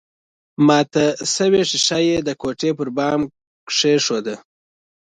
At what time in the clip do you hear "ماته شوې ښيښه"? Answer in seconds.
0.67-1.99